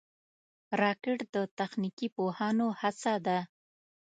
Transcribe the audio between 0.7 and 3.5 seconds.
راکټ د تخنیکي پوهانو هڅه ده